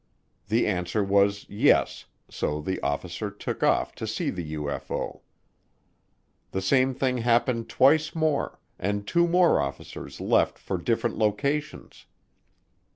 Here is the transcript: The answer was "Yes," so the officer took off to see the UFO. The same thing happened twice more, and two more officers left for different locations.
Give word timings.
The 0.47 0.65
answer 0.65 1.03
was 1.03 1.45
"Yes," 1.47 2.05
so 2.27 2.59
the 2.59 2.81
officer 2.81 3.29
took 3.29 3.61
off 3.61 3.93
to 3.93 4.07
see 4.07 4.31
the 4.31 4.55
UFO. 4.55 5.21
The 6.49 6.59
same 6.63 6.95
thing 6.95 7.19
happened 7.19 7.69
twice 7.69 8.15
more, 8.15 8.57
and 8.79 9.05
two 9.05 9.27
more 9.27 9.61
officers 9.61 10.19
left 10.19 10.57
for 10.57 10.79
different 10.79 11.19
locations. 11.19 12.07